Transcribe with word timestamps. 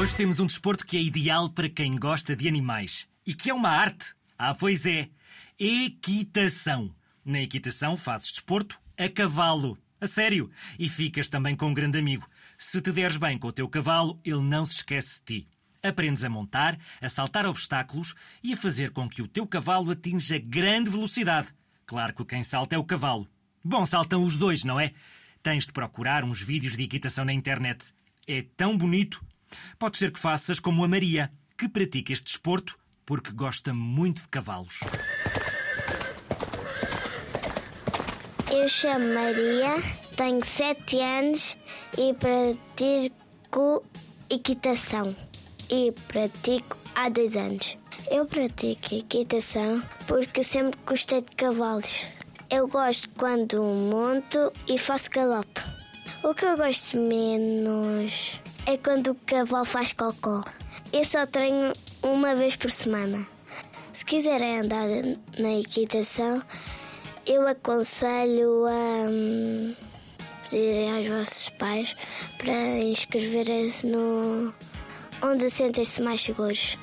Hoje 0.00 0.16
temos 0.16 0.40
um 0.40 0.46
desporto 0.46 0.86
que 0.86 0.96
é 0.96 1.02
ideal 1.02 1.50
para 1.50 1.68
quem 1.68 1.94
gosta 1.94 2.34
de 2.34 2.48
animais 2.48 3.06
e 3.26 3.34
que 3.34 3.50
é 3.50 3.54
uma 3.54 3.68
arte. 3.68 4.14
Ah, 4.38 4.54
pois 4.54 4.86
é. 4.86 5.10
Equitação. 5.58 6.90
Na 7.22 7.42
equitação 7.42 7.98
fazes 7.98 8.32
desporto 8.32 8.80
a 8.96 9.10
cavalo. 9.10 9.76
A 10.00 10.06
sério. 10.06 10.50
E 10.78 10.88
ficas 10.88 11.28
também 11.28 11.54
com 11.54 11.66
um 11.66 11.74
grande 11.74 11.98
amigo. 11.98 12.26
Se 12.56 12.80
te 12.80 12.90
deres 12.90 13.18
bem 13.18 13.36
com 13.36 13.48
o 13.48 13.52
teu 13.52 13.68
cavalo, 13.68 14.18
ele 14.24 14.40
não 14.40 14.64
se 14.64 14.76
esquece 14.76 15.20
de 15.20 15.42
ti. 15.42 15.48
Aprendes 15.82 16.24
a 16.24 16.30
montar, 16.30 16.78
a 16.98 17.08
saltar 17.10 17.44
obstáculos 17.44 18.14
e 18.42 18.54
a 18.54 18.56
fazer 18.56 18.92
com 18.92 19.06
que 19.06 19.20
o 19.20 19.28
teu 19.28 19.46
cavalo 19.46 19.90
atinja 19.90 20.38
grande 20.38 20.88
velocidade. 20.88 21.48
Claro 21.84 22.14
que 22.14 22.24
quem 22.24 22.42
salta 22.42 22.74
é 22.74 22.78
o 22.78 22.84
cavalo. 22.84 23.28
Bom, 23.62 23.84
saltam 23.84 24.24
os 24.24 24.34
dois, 24.34 24.64
não 24.64 24.80
é? 24.80 24.94
Tens 25.42 25.66
de 25.66 25.72
procurar 25.74 26.24
uns 26.24 26.40
vídeos 26.40 26.74
de 26.74 26.84
equitação 26.84 27.22
na 27.22 27.34
internet. 27.34 27.92
É 28.26 28.40
tão 28.56 28.78
bonito. 28.78 29.22
Pode 29.78 29.98
ser 29.98 30.12
que 30.12 30.20
faças 30.20 30.60
como 30.60 30.84
a 30.84 30.88
Maria, 30.88 31.30
que 31.56 31.68
pratica 31.68 32.12
este 32.12 32.24
desporto 32.24 32.78
porque 33.04 33.32
gosta 33.32 33.74
muito 33.74 34.22
de 34.22 34.28
cavalos. 34.28 34.80
Eu 38.52 38.68
chamo 38.68 39.14
Maria, 39.14 39.76
tenho 40.16 40.44
7 40.44 41.00
anos 41.00 41.56
e 41.98 42.14
pratico 42.14 43.84
equitação. 44.28 45.14
E 45.68 45.92
pratico 46.08 46.76
há 46.94 47.08
dois 47.08 47.36
anos. 47.36 47.76
Eu 48.10 48.26
pratico 48.26 48.94
equitação 48.94 49.82
porque 50.06 50.42
sempre 50.42 50.78
gostei 50.86 51.22
de 51.22 51.34
cavalos. 51.36 52.04
Eu 52.50 52.68
gosto 52.68 53.08
quando 53.10 53.62
monto 53.62 54.52
e 54.68 54.78
faço 54.78 55.10
galope. 55.10 55.60
O 56.22 56.34
que 56.34 56.44
eu 56.44 56.56
gosto 56.56 56.98
menos 56.98 58.40
é 58.66 58.76
quando 58.76 59.12
o 59.12 59.14
cavalo 59.26 59.64
faz 59.64 59.92
cocó. 59.92 60.42
Eu 60.92 61.04
só 61.04 61.26
treino 61.26 61.72
uma 62.02 62.34
vez 62.34 62.56
por 62.56 62.70
semana. 62.70 63.26
Se 63.92 64.04
quiserem 64.04 64.60
andar 64.60 64.86
na 65.38 65.58
equitação, 65.58 66.42
eu 67.26 67.46
aconselho 67.46 68.66
a 68.66 69.08
hum, 69.08 69.74
pedirem 70.42 70.96
aos 70.96 71.06
vossos 71.06 71.48
pais 71.50 71.94
para 72.38 72.78
inscreverem-se 72.78 73.86
no 73.86 74.54
onde 75.22 75.50
sentem-se 75.50 76.02
mais 76.02 76.22
seguros. 76.22 76.76